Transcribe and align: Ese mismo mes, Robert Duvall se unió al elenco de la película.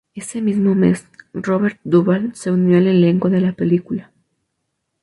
Ese 0.15 0.41
mismo 0.41 0.73
mes, 0.73 1.05
Robert 1.31 1.79
Duvall 1.83 2.33
se 2.33 2.49
unió 2.49 2.79
al 2.79 2.87
elenco 2.87 3.29
de 3.29 3.39
la 3.39 3.53
película. 3.53 4.11